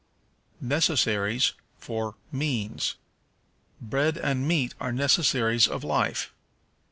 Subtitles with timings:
[0.59, 2.95] Necessaries for Means.
[3.79, 6.33] "Bread and meat are necessaries of life."